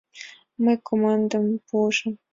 [0.63, 2.13] Мый командым пуышым: